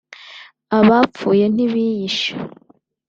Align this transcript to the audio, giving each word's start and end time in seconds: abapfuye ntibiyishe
abapfuye 0.77 1.45
ntibiyishe 1.53 2.31